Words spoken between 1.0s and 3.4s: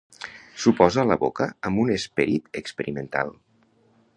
a la boca amb un esperit experimental.